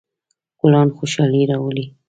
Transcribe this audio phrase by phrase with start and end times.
[0.59, 1.85] ګلان خوشحالي راولي.